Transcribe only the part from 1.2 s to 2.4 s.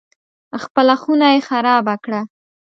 یې خرابه کړه.